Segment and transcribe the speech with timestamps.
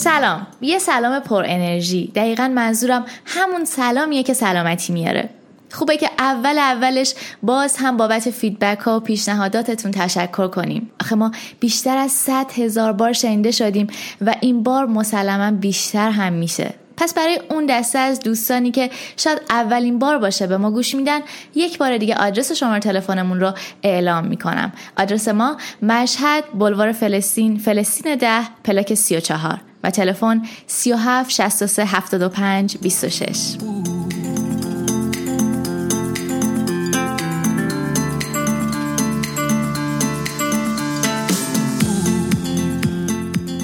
[0.00, 0.46] سلام.
[0.60, 2.12] یه سلام پر انرژی.
[2.14, 5.28] دقیقا منظورم همون سلامیه که سلامتی میاره.
[5.72, 10.90] خوبه که اول اولش باز هم بابت فیدبک ها و پیشنهاداتتون تشکر کنیم.
[11.00, 13.86] آخه ما بیشتر از 100 هزار بار شنیده شدیم
[14.20, 16.74] و این بار مسلما بیشتر هم میشه.
[16.96, 21.20] پس برای اون دسته از دوستانی که شاید اولین بار باشه به ما گوش میدن
[21.54, 24.72] یک بار دیگه آدرس شماره تلفنمون رو اعلام می‌کنم.
[24.98, 33.56] آدرس ما مشهد بلوار فلسطین فلسطین ده پلاک 34 و تلفن 37 63 75 26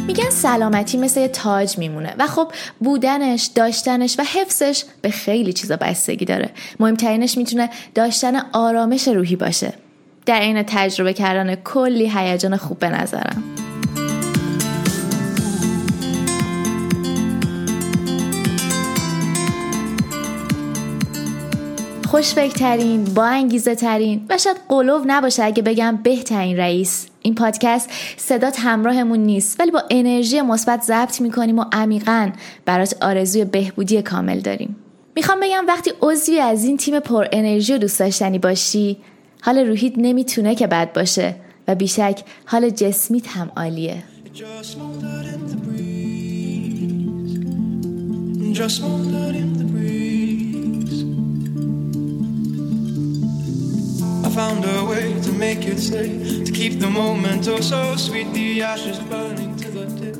[0.07, 5.77] میگن سلامتی مثل یه تاج میمونه و خب بودنش داشتنش و حفظش به خیلی چیزا
[5.77, 6.51] بستگی داره.
[6.81, 9.73] مهمترینش می‌تونه داشتن آرامش روحی باشه.
[10.27, 13.66] در عین تجربه کردن کلی هیجان خوب به نظرم.
[22.17, 27.07] خوشفکرترین با انگیزه ترین و شاید قلوب نباشه اگه بگم بهترین رئیس.
[27.23, 32.31] این پادکست صدات همراهمون نیست ولی با انرژی مثبت ضبط می‌کنیم و عمیقا
[32.65, 34.77] برات آرزوی بهبودی کامل داریم.
[35.17, 38.97] می‌خوام بگم وقتی عضوی از این تیم پر انرژی و دوست داشتنی باشی
[39.43, 41.35] حال روحیت نمی‌تونه که بد باشه
[41.69, 44.03] و بیشک حال جسمیت هم عالیه.
[54.41, 56.11] Found a way to make it stay.
[56.49, 60.17] To keep the moment oh so sweet, the ashes burning to the tip.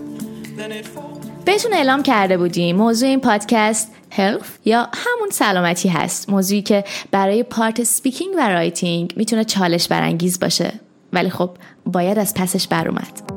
[0.59, 1.27] Then it falls.
[1.45, 7.43] بهتون اعلام کرده بودیم موضوع این پادکست هلف یا همون سلامتی هست موضوعی که برای
[7.43, 10.73] part speaking و writing می‌تونه چالش برانگیز باشه
[11.13, 11.51] ولی خب
[11.87, 13.36] باید از پسش بر اومد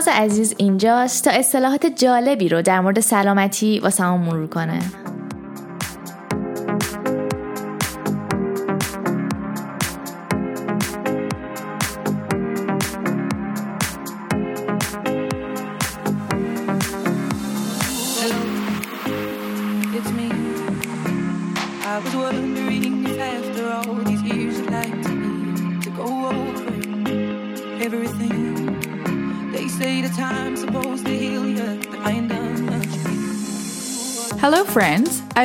[0.00, 4.80] فرناز عزیز اینجاست تا اصطلاحات جالبی رو در مورد سلامتی واسه مرور کنه.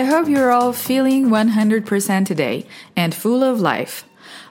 [0.03, 4.03] I hope you're all feeling 100% today and full of life.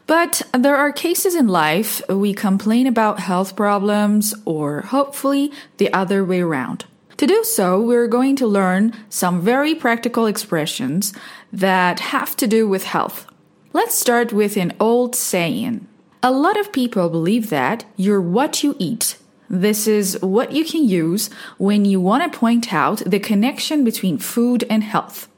[0.07, 6.25] But there are cases in life we complain about health problems or hopefully the other
[6.25, 6.87] way around.
[7.19, 11.13] To do so, we're going to learn some very practical expressions
[11.53, 13.27] that have to do with health.
[13.75, 15.87] Let's start with an old saying.
[16.23, 19.19] A lot of people believe that you're what you eat.
[19.51, 24.17] This is what you can use when you want to point out the connection between
[24.17, 25.29] food and health.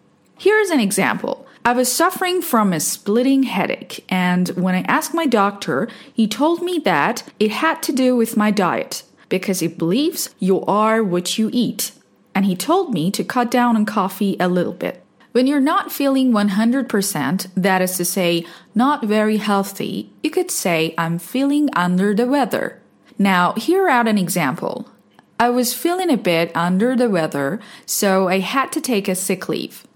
[0.45, 1.47] Here's an example.
[1.65, 6.61] I was suffering from a splitting headache, and when I asked my doctor, he told
[6.61, 11.39] me that it had to do with my diet because he believes you are what
[11.39, 11.93] you eat.
[12.35, 15.03] And he told me to cut down on coffee a little bit.
[15.33, 18.45] When you're not feeling 100%, that is to say,
[18.75, 22.83] not very healthy, you could say, I'm feeling under the weather.
[23.19, 24.91] Now, hear out an example.
[25.41, 29.49] I was feeling a bit under the weather, so I had to take a sick
[29.49, 29.87] leave.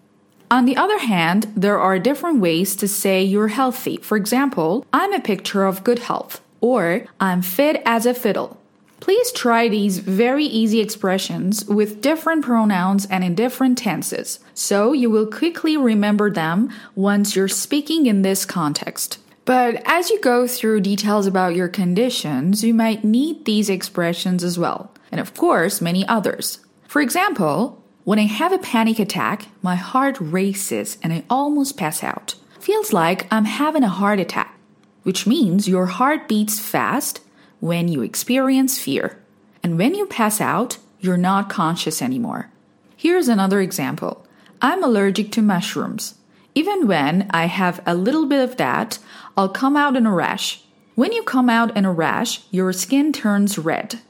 [0.50, 3.98] On the other hand, there are different ways to say you're healthy.
[3.98, 8.59] For example, I'm a picture of good health, or I'm fit as a fiddle.
[9.00, 15.10] Please try these very easy expressions with different pronouns and in different tenses, so you
[15.10, 19.19] will quickly remember them once you're speaking in this context.
[19.44, 24.59] But as you go through details about your conditions, you might need these expressions as
[24.59, 26.59] well, and of course, many others.
[26.86, 32.03] For example, when I have a panic attack, my heart races and I almost pass
[32.03, 32.37] out.
[32.59, 34.59] Feels like I'm having a heart attack,
[35.03, 37.21] which means your heart beats fast
[37.60, 39.22] when you experience fear.
[39.63, 42.51] And when you pass out, you're not conscious anymore.
[42.97, 44.25] Here's another example.
[44.63, 46.15] I'm allergic to mushrooms.
[46.55, 48.99] Even when I have a little bit of that,
[49.37, 50.63] I'll come out in a rash.
[50.95, 54.01] When you come out in a rash, your skin turns red,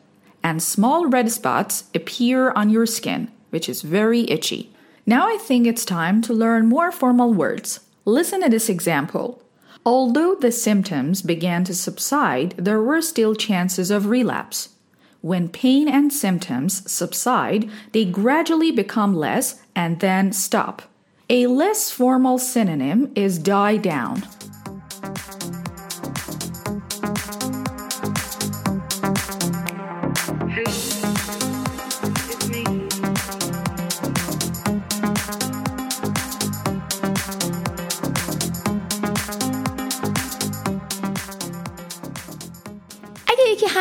[0.40, 4.72] and small red spots appear on your skin, which is very itchy.
[5.06, 7.80] Now I think it's time to learn more formal words.
[8.04, 9.42] Listen to this example.
[9.84, 14.70] Although the symptoms began to subside, there were still chances of relapse.
[15.20, 20.82] When pain and symptoms subside, they gradually become less and then stop.
[21.30, 24.22] A less formal synonym is die down.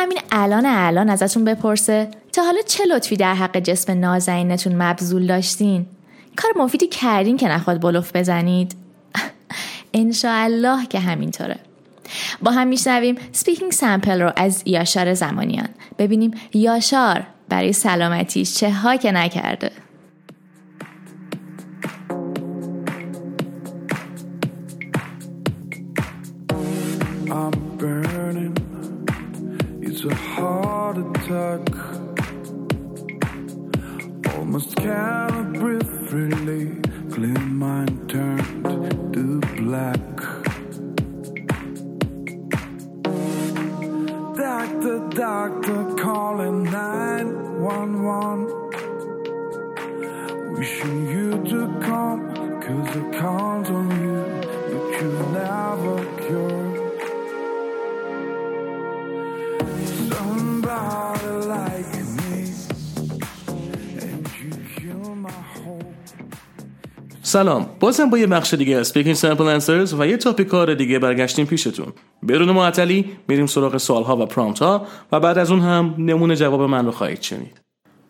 [0.02, 5.86] همین الان الان ازتون بپرسه تا حالا چه لطفی در حق جسم نازنینتون مبذول داشتین؟
[6.36, 8.76] کار مفیدی کردین که نخواد بلوف بزنید؟
[9.94, 11.56] انشاءالله که همینطوره.
[12.42, 15.68] با هم میشنویم سپیکینگ سمپل رو از یاشار زمانیان.
[15.98, 19.70] ببینیم یاشار برای سلامتیش چه ها که نکرده.
[67.28, 71.46] سلام بازم با یه بخش دیگه از Speaking Sample Answers و یه تاپیکار دیگه برگشتیم
[71.46, 71.92] پیشتون
[72.28, 76.60] بدون معطلی میریم سراغ سوالها و پرامت ها و بعد از اون هم نمونه جواب
[76.60, 77.60] من رو خواهید شنید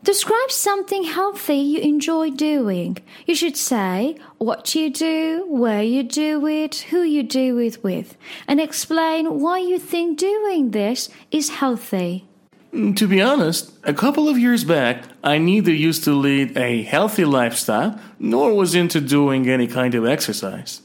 [0.04, 2.92] Describe something healthy you enjoy doing.
[3.26, 8.08] You should say what you do, where you do it, who you do it with,
[8.48, 11.00] and explain why you think doing this
[11.38, 12.27] is healthy.
[12.72, 16.82] Mm, to be honest, a couple of years back, I neither used to lead a
[16.82, 20.82] healthy lifestyle nor was into doing any kind of exercise.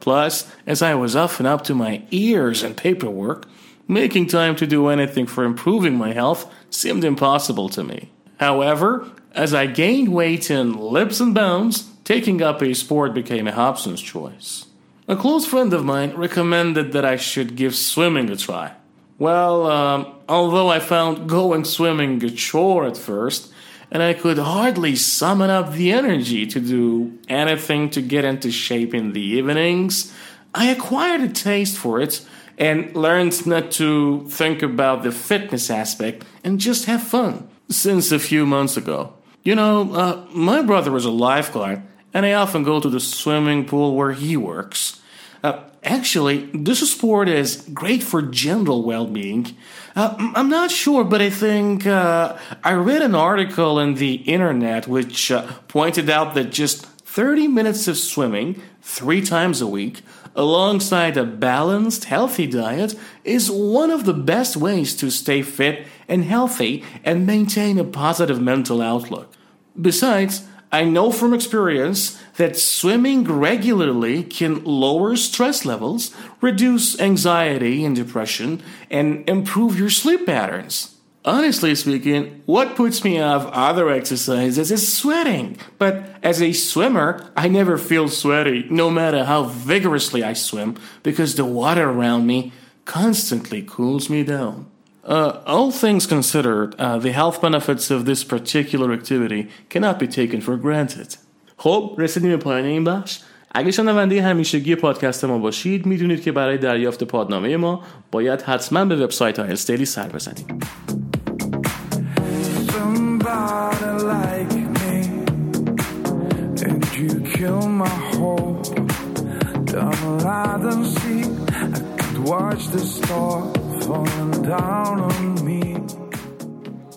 [0.00, 3.46] Plus, as I was often up to my ears in paperwork,
[3.86, 8.10] making time to do anything for improving my health seemed impossible to me.
[8.38, 13.52] However, as I gained weight in lips and bones, taking up a sport became a
[13.52, 14.66] Hobson's choice.
[15.06, 18.72] A close friend of mine recommended that I should give swimming a try.
[19.20, 23.52] Well, um, although I found going swimming a chore at first,
[23.90, 28.94] and I could hardly summon up the energy to do anything to get into shape
[28.94, 30.10] in the evenings,
[30.54, 32.26] I acquired a taste for it
[32.56, 38.18] and learned not to think about the fitness aspect and just have fun since a
[38.18, 39.12] few months ago.
[39.42, 41.82] You know, uh, my brother is a lifeguard,
[42.14, 44.99] and I often go to the swimming pool where he works.
[45.42, 49.56] Uh, actually, this sport is great for general well being.
[49.96, 54.86] Uh, I'm not sure, but I think uh, I read an article in the internet
[54.86, 60.02] which uh, pointed out that just 30 minutes of swimming three times a week,
[60.36, 62.94] alongside a balanced, healthy diet,
[63.24, 68.40] is one of the best ways to stay fit and healthy and maintain a positive
[68.40, 69.32] mental outlook.
[69.80, 77.96] Besides, I know from experience that swimming regularly can lower stress levels, reduce anxiety and
[77.96, 80.96] depression, and improve your sleep patterns.
[81.24, 85.58] Honestly speaking, what puts me off other exercises is sweating.
[85.76, 91.34] But as a swimmer, I never feel sweaty, no matter how vigorously I swim, because
[91.34, 92.52] the water around me
[92.86, 94.69] constantly cools me down.
[95.04, 100.40] Uh, all things considered, uh, the health benefits of this particular activity cannot be taken
[100.40, 101.16] for granted.
[101.56, 103.20] خب رسیدیم به پایان این بخش.
[103.54, 108.96] اگه شنونده همیشگی پادکست ما باشید می‌دونید که برای دریافت پادنامه ما باید حتما به
[108.96, 110.64] وبسایت های استیلی سر بزنید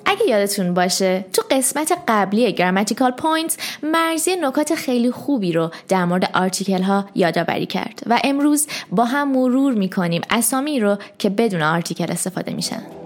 [0.05, 6.29] اگه یادتون باشه تو قسمت قبلی grammatical points مرضیه نکات خیلی خوبی رو در مورد
[6.33, 12.11] article ها یادآوری کرد و امروز با هم مرور می‌کنیم اسامی رو که بدون article
[12.11, 13.02] استفاده میشن.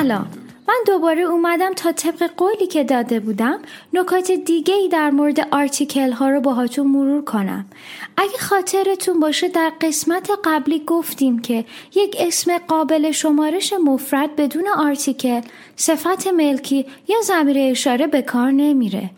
[0.00, 0.26] سلام.
[0.68, 3.58] من دوباره اومدم تا طبق قولی که داده بودم
[3.92, 7.66] نکات دیگه ای در مورد آرتیکل ها رو باهاتون مرور کنم.
[8.16, 15.40] اگه خاطرتون باشه در قسمت قبلی گفتیم که یک اسم قابل شمارش مفرد بدون آرتیکل
[15.76, 19.10] صفت ملکی یا زمیر اشاره به کار نمیره.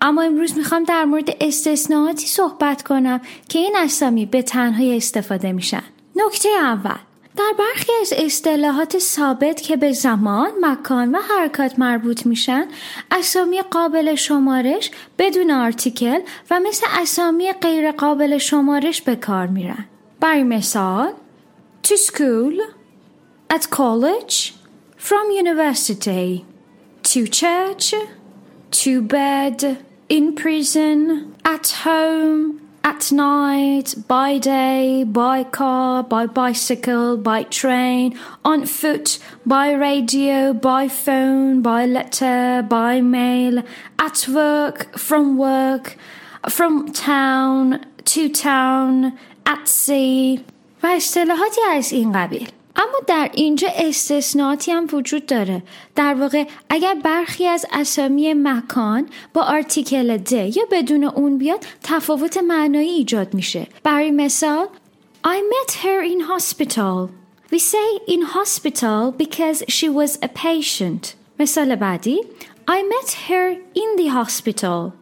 [0.00, 5.82] اما امروز می‌خوام در مورد استثناءاتی صحبت کنم که این اسامی به تنهایی استفاده میشن.
[6.16, 7.13] نکته اول.
[7.36, 12.66] در برخی از اصطلاحات ثابت که به زمان، مکان و حرکات مربوط میشن
[13.10, 19.84] اسامی قابل شمارش بدون آرتیکل و مثل اسامی غیر قابل شمارش به کار میرن.
[20.20, 21.12] برای مثال
[21.82, 22.60] to school
[23.54, 24.54] at college
[24.96, 26.44] from university
[27.02, 27.94] to church
[28.70, 37.43] to bed in prison at home at night, by day, by car, by bicycle, by
[37.43, 43.63] train, on foot, by radio, by phone, by letter, by mail,
[43.99, 45.97] at work, from work,
[46.49, 50.43] from town, to town, at sea
[50.83, 55.62] و اصطلاحاتی از این قبیل اما در اینجا استثناتی هم وجود داره.
[55.94, 62.36] در واقع اگر برخی از اسامی مکان با آرتیکل د یا بدون اون بیاد تفاوت
[62.36, 63.66] معنایی ایجاد میشه.
[63.82, 64.66] برای مثال
[65.26, 67.10] I met her in hospital.
[67.52, 71.14] We say in hospital because she was a patient.
[71.40, 72.20] مثال بعدی
[72.70, 74.92] I met her in the hospital.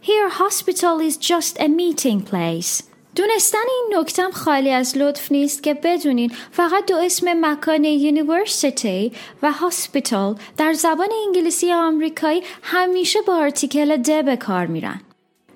[0.00, 2.91] Here hospital is just a meeting place.
[3.16, 9.52] دونستن این نکتم خالی از لطف نیست که بدونین فقط دو اسم مکان university و
[9.52, 15.00] hospital در زبان انگلیسی آمریکایی همیشه با article the به کار میرن.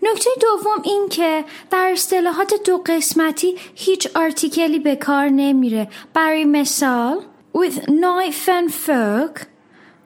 [0.03, 5.89] نکته دوم این که در اصطلاحات دو قسمتی هیچ آرتیکلی به کار نمیره.
[6.15, 7.21] برای مثال
[7.57, 9.49] with knife and fork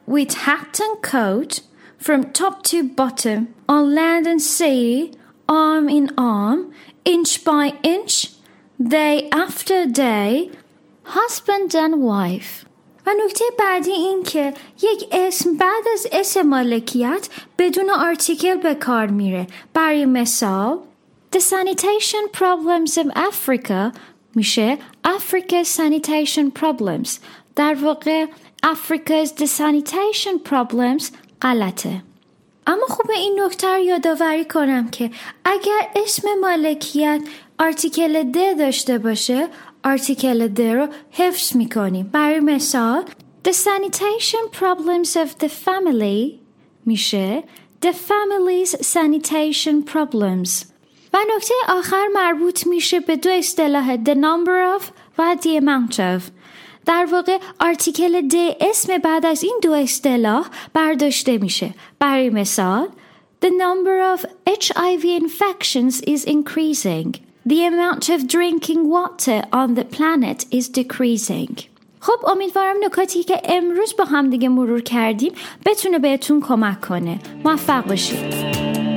[0.06, 1.52] with hat and coat
[1.98, 5.10] from top to bottom on land and sea
[5.48, 6.72] arm in arm
[7.05, 8.31] inch by inch,
[8.97, 10.51] day after day,
[11.03, 12.65] husband and wife.
[13.07, 19.07] و نکته بعدی این که یک اسم بعد از اسم مالکیت بدون آرتیکل به کار
[19.07, 20.79] میره برای مثال
[21.35, 23.97] The sanitation problems of Africa
[24.35, 27.09] میشه Africa's sanitation problems
[27.55, 28.25] در واقع
[28.65, 31.03] Africa's the sanitation problems
[31.41, 32.01] غلطه
[32.70, 35.10] اما خوب این نکته یادآوری کنم که
[35.44, 37.20] اگر اسم مالکیت
[37.58, 39.48] آرتیکل د داشته باشه
[39.84, 42.10] آرتیکل د رو حفظ می‌کنیم.
[42.12, 43.04] برای مثال
[43.48, 46.32] The sanitation problems of the family
[46.86, 47.44] میشه
[47.84, 50.66] The family's sanitation problems.
[51.12, 54.82] و نکته آخر مربوط میشه به دو اصطلاح The number of
[55.18, 56.39] و The amount of.
[56.86, 62.88] در واقع آرتیکل د اسم بعد از این دو اصطلاح برداشته میشه برای مثال
[63.42, 67.08] The number of HIV infections is increasing.
[67.46, 71.54] The amount of drinking water on the planet is decreasing.
[72.00, 75.32] خب امیدوارم نکاتی که امروز با هم دیگه مرور کردیم
[75.66, 77.18] بتونه بهتون کمک کنه.
[77.44, 78.89] موفق باشید.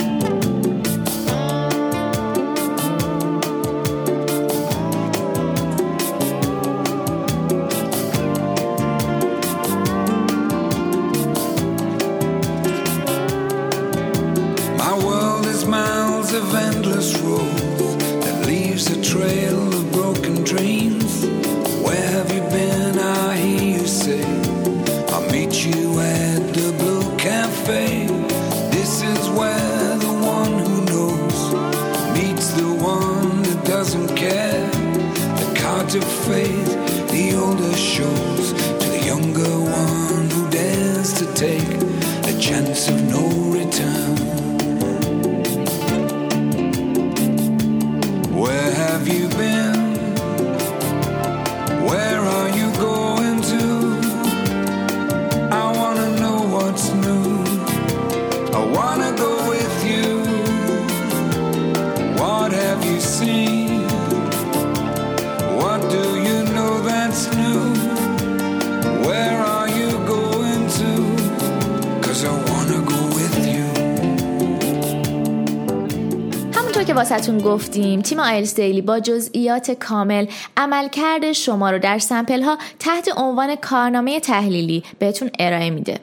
[76.93, 80.25] که واسهتون گفتیم تیم آیلز دیلی با جزئیات کامل
[80.57, 85.99] عملکرد شما رو در سمپل ها تحت عنوان کارنامه تحلیلی بهتون ارائه میده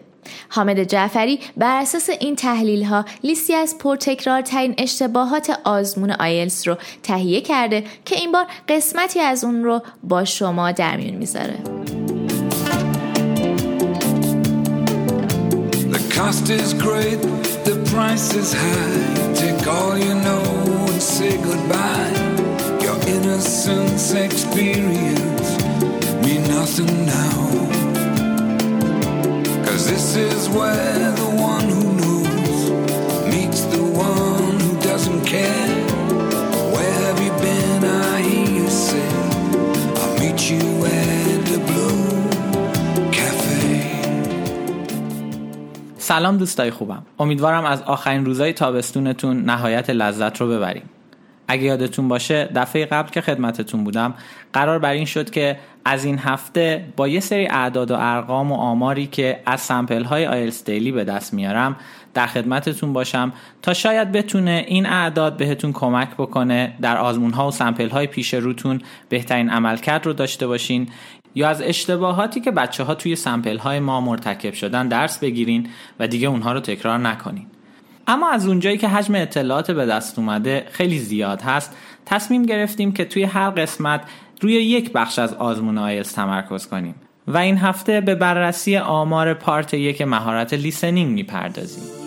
[0.49, 3.77] حامد جعفری بر اساس این تحلیل ها لیستی از
[4.45, 10.25] ترین اشتباهات آزمون آیلز رو تهیه کرده که این بار قسمتی از اون رو با
[10.25, 11.59] شما در میون می‌ذاره
[16.21, 17.21] cost is great,
[17.69, 18.99] the price is high.
[19.41, 20.40] Take all you know
[21.01, 22.13] say goodbye.
[22.83, 25.51] Your innocence experience
[26.23, 27.49] mean nothing now.
[29.65, 32.20] Cause this is where the one who knows
[46.11, 47.03] سلام دوستای خوبم.
[47.19, 50.83] امیدوارم از آخرین روزای تابستونتون نهایت لذت رو ببریم.
[51.49, 54.15] اگه یادتون باشه دفعه قبل که خدمتتون بودم
[54.53, 58.55] قرار بر این شد که از این هفته با یه سری اعداد و ارقام و
[58.55, 61.77] آماری که از سمپل های آیلز دیلی به دست میارم
[62.15, 67.51] در خدمتتون باشم تا شاید بتونه این اعداد بهتون کمک بکنه در آزمون ها و
[67.51, 70.89] سمپل های پیش روتون بهترین عملکرد رو داشته باشین.
[71.35, 75.69] یا از اشتباهاتی که بچه ها توی سمپل های ما مرتکب شدن درس بگیرین
[76.01, 77.47] و دیگه اونها رو تکرار نکنین.
[78.07, 83.05] اما از اونجایی که حجم اطلاعات به دست اومده خیلی زیاد هست تصمیم گرفتیم که
[83.05, 84.03] توی هر قسمت
[84.41, 86.95] روی یک بخش از آزمون آیلز تمرکز کنیم
[87.27, 92.00] و این هفته به بررسی آمار پارت یک مهارت لیسنینگ می‌پردازیم.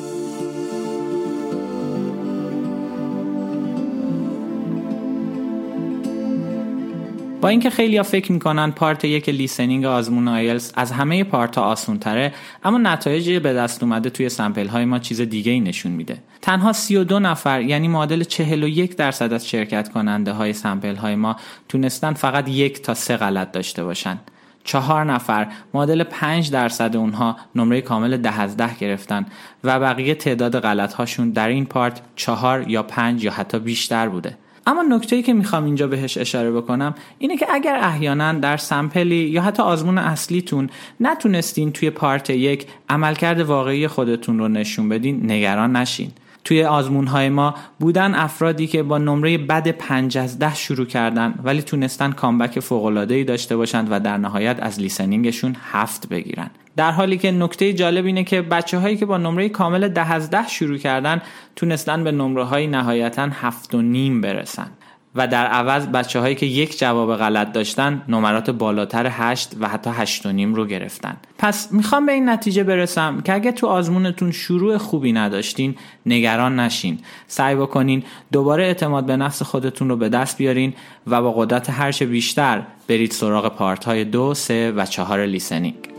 [7.44, 12.00] با اینکه خیلی فکر می‌کنن part یک listening آزمون آیلز از همه part ها آسون
[12.00, 16.18] تره اما نتایج به دست اومده توی sample های ما چیز دیگه ای نشون میده.
[16.42, 21.36] تنها 32 نفر یعنی معادل 41 درصد از شرکت کننده های sample های ما
[21.70, 24.20] تونستن فقط یک تا سه غلط داشته باشن.
[24.64, 29.25] چهار نفر معادل 5 درصد اونها نمره کامل ده از ده گرفتن
[29.64, 34.38] و بقیه تعداد غلط هاشون در این part چهار یا پنج یا حتی بیشتر بوده.
[34.68, 39.42] اما نکته که می‌خوام اینجا بهش اشاره بکنم اینه که اگر احیانا در سمپلی یا
[39.42, 46.12] حتی آزمون اصلیتون نتونستین توی پارت یک عملکرد واقعی خودتون رو نشون بدین نگران نشین.
[46.44, 51.36] توی آزمون های ما بودن افرادی که با نمره بد 5 از 10 شروع کردن
[51.44, 56.50] ولی تونستن کامبک فوق داشته باشند و در نهایت از لیسنینگشون هفت بگیرن.
[56.75, 60.29] در حالی که نکته جالب اینه که بچه هایی که با نمره کامل ده از
[60.29, 61.22] ده شروع کردن
[61.56, 64.68] تونستن به نمره های نهایتا هفت و نیم برسن.
[65.16, 69.90] و در عوض بچه هایی که یک جواب غلط داشتن نمرات بالاتر هشت و حتی
[69.94, 71.18] هشت و نیم رو گرفتن.
[71.38, 77.00] پس می‌خوام به این نتیجه برسم که اگه تو آزمونتون شروع خوبی نداشتین نگران نشین.
[77.28, 80.74] سعی بکنین دوباره اعتماد به نفس خودتون رو به دست بیارین
[81.08, 85.93] و با قدرت هرچه بیشتر برید سراغ پارت های دو، سه و چهار لیسنینگ.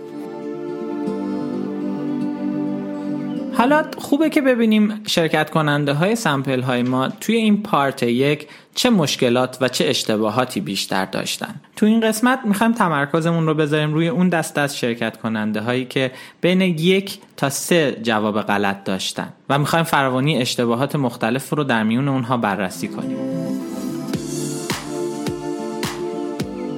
[3.58, 8.90] حالا خوبه که ببینیم شرکت کننده های سمپل های ما توی این پارت یک چه
[8.90, 11.54] مشکلات و چه اشتباهاتی بیشتر داشتن.
[11.76, 16.10] تو این قسمت می‌خوایم تمرکزمون رو بذاریم روی اون دست از شرکت کننده هایی که
[16.40, 22.08] بین یک تا سه جواب غلط داشتن و می‌خوایم فراوانی اشتباهات مختلف رو در میون
[22.08, 23.16] اونها بررسی کنیم.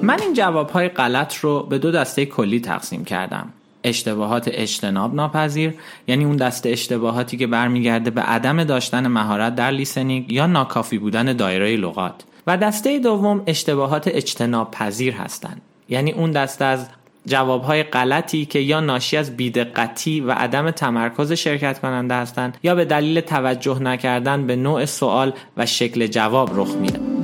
[0.03, 3.53] من این جواب های غلط رو به دو دسته کلی تقسیم کردم.
[3.87, 5.75] اشتباهات اجتناب ناپذیر
[6.07, 11.33] یعنی اون دسته اشتباهاتی که برمیگرده به عدم داشتن مهارت در لیسنینگ یا ناکافی بودن
[11.33, 12.25] دایره لغات.
[12.47, 16.87] و دسته دوم اشتباهات اجتناب پذیر هستند یعنی اون دسته از
[17.27, 22.85] جوابهای غلطی که یا ناشی از بیدقتی و عدم تمرکز شرکت کننده هستند یا به
[22.85, 27.16] دلیل توجه نکردن به نوع سوال و شکل جواب رخ میده.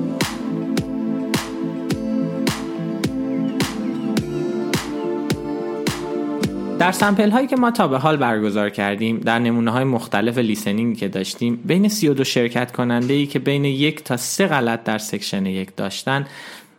[6.82, 10.96] در sample هایی که ما تا به حال برگزار کردیم در نمونه های مختلف listening
[10.96, 15.46] که داشتیم بین 32 شرکت کننده ای که بین یک تا سه غلط در section
[15.46, 16.26] یک داشتن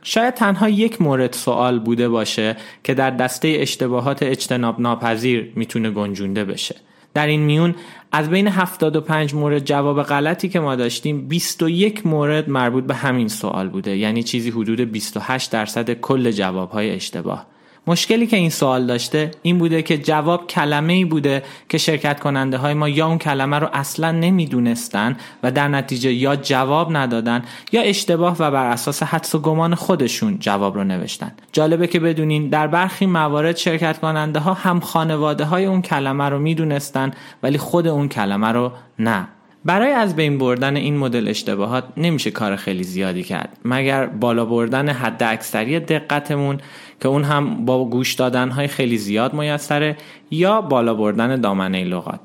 [0.01, 6.45] شاید تنها یک مورد سوال بوده باشه که در دسته اشتباهات اجتناب ناپذیر می‌تونه گنجونده
[6.45, 6.75] بشه.
[7.13, 7.75] در این میون
[8.11, 13.69] از بین 75 مورد جواب غلطی که ما داشتیم 21 مورد مربوط به همین سوال
[13.69, 13.97] بوده.
[13.97, 17.52] یعنی چیزی حدود 28 درصد کل جوابهای اشتباه.
[17.87, 22.57] مشکلی که این سوال داشته این بوده که جواب کلمه ای بوده که شرکت کننده
[22.57, 27.81] های ما یا اون کلمه رو اصلا نمی‌دونستن و در نتیجه یا جواب ندادن یا
[27.81, 31.31] اشتباه و بر اساس حدس و گمان خودشون جواب رو نوشتن.
[31.51, 36.39] جالبه که بدونین در برخی موارد شرکت کننده ها هم خانواده های اون کلمه رو
[36.39, 37.11] می‌دونستن
[37.43, 39.27] ولی خود اون کلمه رو نه.
[39.65, 44.89] برای از بین بردن این مدل اشتباهات نمیشه کار خیلی زیادی کرد مگر بالا بردن
[44.89, 46.57] حد اکثری دقتمون
[47.01, 49.97] که اون هم با گوش دادن های خیلی زیاد میسره
[50.31, 52.19] یا بالا بردن دامنه لغات.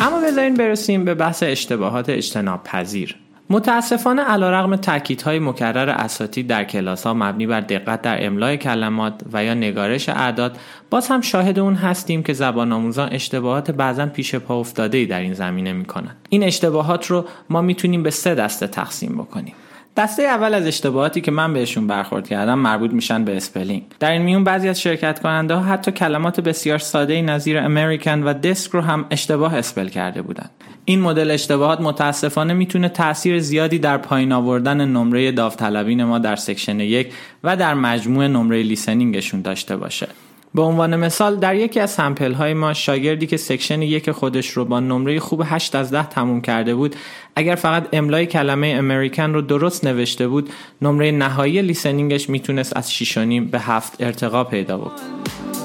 [0.00, 3.16] اما بذارین برسیم به بحث اشتباهات اجتناب پذیر
[3.52, 9.44] متاسفانه علیرغم تاکیدهای مکرر اساتید در کلاس ها مبنی بر دقت در املای کلمات و
[9.44, 10.58] یا نگارش اعداد
[10.90, 15.20] باز هم شاهد اون هستیم که زبان آموزان اشتباهات بعضا پیش پا افتاده ای در
[15.20, 19.54] این زمینه می‌کنن این اشتباهات رو ما می‌تونیم به سه دسته تقسیم بکنیم.
[19.96, 23.82] دسته اول از اشتباهاتی که من بهشون برخورد کردم مربوط میشن به spelling.
[24.00, 28.32] در این میون بعضی از شرکت کننده ها حتی کلمات بسیار ساده نظیر American و
[28.32, 30.50] desk رو هم اشتباه spell کرده بودند
[30.84, 36.80] این مدل اشتباهات متاسفانه می‌تونه تاثیر زیادی در پایین آوردن نمره داوطلبین ما در section
[36.80, 37.12] یک
[37.44, 40.08] و در مجموع نمره listening شون داشته باشه.
[40.54, 44.64] به عنوان مثال در یکی از sample های ما شاگردی که section یک خودش رو
[44.64, 46.96] با نمره خوب 8 از 10 تموم کرده بود
[47.36, 50.50] اگر فقط املای کلمه امریکن رو درست نوشته بود
[50.82, 53.16] نمره نهایی لیسنینگش می‌تونست از 6.5
[53.50, 55.61] به 7 ارتقا پیدا بکنه.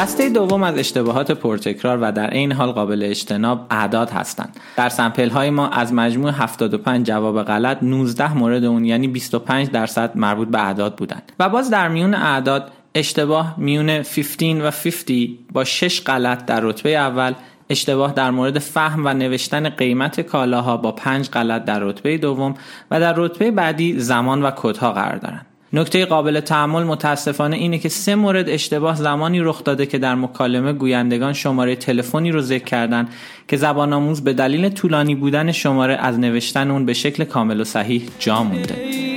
[0.00, 4.56] دسته دوم از اشتباهات پرتکرار و در این حال قابل اجتناب اعداد هستند.
[4.76, 10.16] در سمپل های ما از مجموع 75 جواب غلط 19 مورد اون یعنی 25 درصد
[10.16, 11.32] مربوط به اعداد بودند.
[11.38, 16.90] و باز در میون اعداد اشتباه میون 15 و 50 با 6 غلط در رتبه
[16.90, 17.34] اول
[17.70, 22.54] اشتباه در مورد فهم و نوشتن قیمت کالاها با 5 غلط در رتبه دوم
[22.90, 25.46] و در رتبه بعدی زمان و کدها قرار دارند.
[25.72, 30.72] نکته قابل تحمل متاسفانه اینه که سه مورد اشتباه زمانی رخ داده که در مکالمه
[30.72, 33.08] گویندگان شماره تلفنی رو ذکر کردن
[33.48, 37.64] که زبان آموز به دلیل طولانی بودن شماره از نوشتن اون به شکل کامل و
[37.64, 39.09] صحیح جا مونده.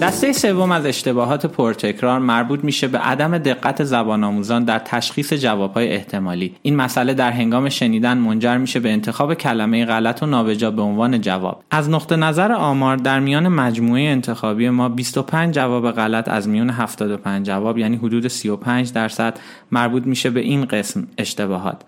[0.00, 5.88] دسته سوم از اشتباهات پرتکرار مربوط میشه به عدم دقت زبان آموزان در تشخیص جوابهای
[5.88, 6.54] احتمالی.
[6.62, 11.20] این مسئله در هنگام شنیدن منجر میشه به انتخاب کلمه غلط و نابجا به عنوان
[11.20, 11.64] جواب.
[11.70, 17.46] از نقطه نظر آمار در میان مجموعه انتخابی ما 25 جواب غلط از میان 75
[17.46, 19.38] جواب یعنی حدود 35 درصد
[19.72, 21.82] مربوط میشه به این قسم اشتباهات.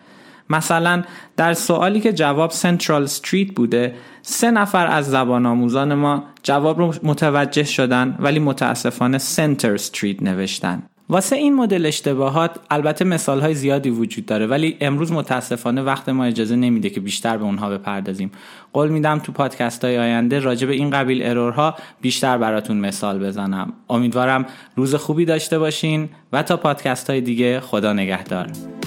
[0.50, 1.02] مثلا
[1.36, 6.94] در سوالی که جواب سنترال استریت بوده سه نفر از زبان آموزان ما جواب رو
[7.02, 10.82] متوجه شدن ولی متاسفانه سنتر استریت نوشتن.
[11.10, 16.24] واسه این مدل اشتباهات البته مثال های زیادی وجود داره ولی امروز متاسفانه وقت ما
[16.24, 18.30] اجازه نمیده که بیشتر به اونها بپردازیم.
[18.72, 23.72] قول میدم تو پادکست های آینده راجع به این قبیل ارورها بیشتر براتون مثال بزنم.
[23.90, 28.77] امیدوارم روز خوبی داشته باشین و تا پادکست های دیگه خدا نگهدار.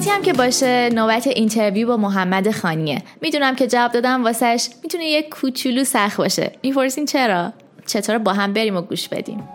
[0.00, 3.02] نوبتی هم که باشه نوبت اینترویو با محمد خانیه.
[3.20, 4.68] می‌دونم که جواب دادم واسش.
[4.82, 6.52] می‌تونه یک کوچولو سخت باشه.
[6.62, 7.52] می‌پرسین چرا؟
[7.86, 9.48] چطور با هم بریم و گوش بدیم؟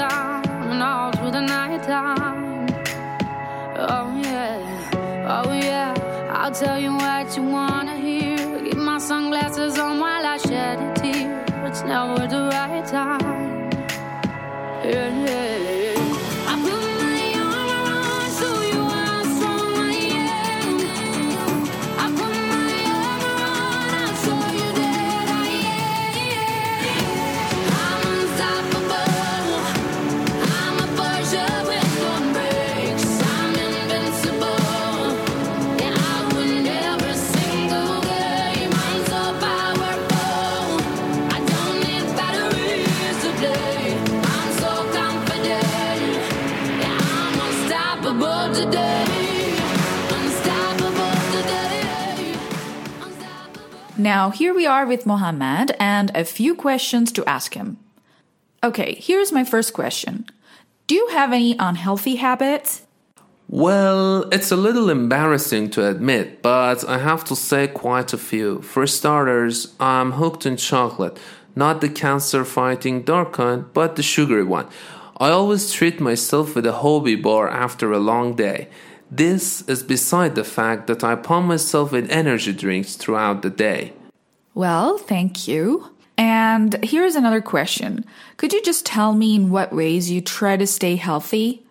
[0.00, 0.27] I'll
[11.88, 13.70] It's never the right time.
[14.84, 15.47] Yeah, yeah.
[53.98, 57.78] Now, here we are with Mohammed and a few questions to ask him.
[58.62, 60.24] Okay, here's my first question
[60.86, 62.82] Do you have any unhealthy habits?
[63.48, 68.62] Well, it's a little embarrassing to admit, but I have to say quite a few.
[68.62, 71.18] For starters, I'm hooked on chocolate,
[71.56, 74.68] not the cancer fighting dark kind, but the sugary one.
[75.20, 78.68] I always treat myself with a hobby bar after a long day.
[79.10, 83.94] This is beside the fact that I pump myself with energy drinks throughout the day.
[84.54, 85.90] Well, thank you.
[86.16, 88.04] And here's another question.
[88.36, 91.64] Could you just tell me in what ways you try to stay healthy?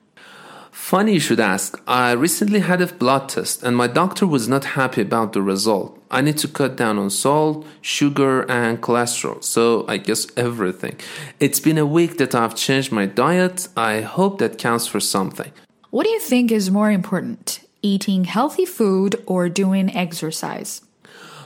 [0.87, 1.77] Funny you should ask.
[1.85, 6.01] I recently had a blood test and my doctor was not happy about the result.
[6.09, 9.43] I need to cut down on salt, sugar, and cholesterol.
[9.43, 10.95] So I guess everything.
[11.41, 13.67] It's been a week that I've changed my diet.
[13.75, 15.51] I hope that counts for something.
[15.89, 20.83] What do you think is more important, eating healthy food or doing exercise?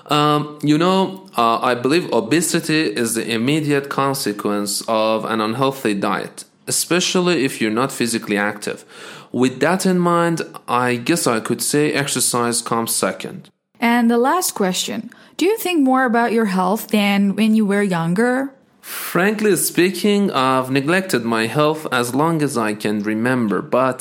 [0.06, 6.46] Um, you know, uh, I believe obesity is the immediate consequence of an unhealthy diet,
[6.74, 8.80] especially if you're not physically active.
[9.42, 10.38] With that in mind,
[10.86, 13.40] I guess I could say exercise comes second.
[13.80, 15.00] And the last question
[15.40, 18.34] Do you think more about your health than when you were younger?
[18.82, 24.00] Frankly speaking, I've neglected my health as long as I can remember, but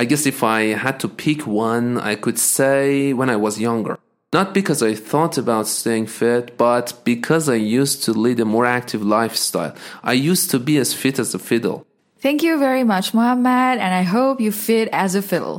[0.00, 3.98] I guess if I had to pick one, I could say when I was younger.
[4.34, 8.66] Not because I thought about staying fit, but because I used to lead a more
[8.66, 9.72] active lifestyle.
[10.02, 11.86] I used to be as fit as a fiddle.
[12.24, 15.58] Thank you very much, Mohammed, and I hope you fit as a fiddle.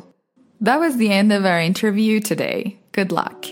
[0.61, 2.59] That was the end of our interview today.
[2.91, 3.45] Good luck.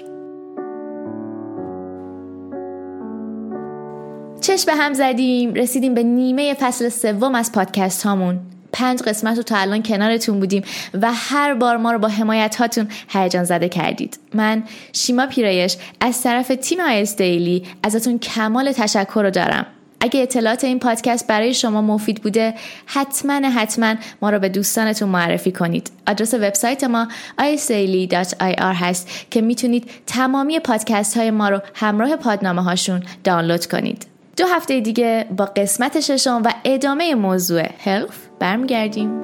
[4.41, 8.39] چشم به هم زدیم رسیدیم به نیمه فصل سوم از پادکست هامون
[8.71, 10.63] پنج قسمت رو تا الان کنارتون بودیم
[11.02, 16.23] و هر بار ما رو با حمایت هاتون هیجان زده کردید من شیما پیرایش از
[16.23, 19.65] طرف تیم آیس دیلی ازتون کمال تشکر رو دارم
[20.04, 22.54] اگه اطلاعات این پادکست برای شما مفید بوده
[22.86, 25.92] حتما حتما ما رو به دوستانتون معرفی کنید.
[26.08, 27.08] آدرس وبسایت ما
[27.39, 34.06] isdaily.ir هست که می‌تونید تمامی پادکست های ما رو همراه پادنامه هاشون دانلود کنید.
[34.38, 39.24] دو هفته دیگه با قسمت ششم و ادامه موضوع هلف برمیگردیم.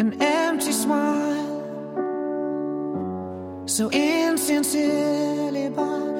[0.00, 1.39] An empty smile,
[3.70, 5.70] so insincerely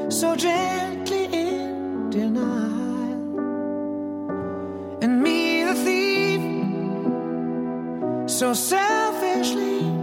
[0.08, 3.40] so gently in denial,
[5.02, 6.40] and me the thief,
[8.30, 9.99] so selfishly.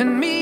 [0.00, 0.39] And me,